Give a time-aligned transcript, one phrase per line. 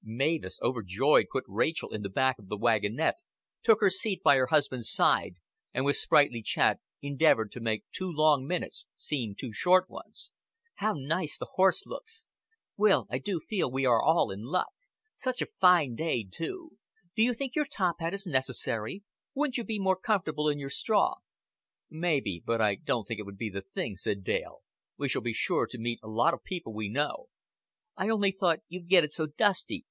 [0.03, 3.21] Mavis, overjoyed, put Rachel in the back of the wagonette,
[3.61, 5.35] took her seat by her husband's side,
[5.75, 10.31] and with sprightly chat endeavored to make two long minutes seem two short ones.
[10.77, 12.25] "How nice the horse looks!
[12.77, 14.71] Will, I do feel we are all in luck.
[15.15, 16.79] Such a fine day too.
[17.15, 19.03] Do you think your top hat is necessary?
[19.35, 21.17] Wouldn't you be more comfortable in your straw?"
[21.91, 24.63] "May be but I don't think it would be the thing," said Dale.
[24.97, 27.27] "We shall be sure to meet a lot of people we know."
[27.95, 29.79] "I only thought you'd get it so dusty.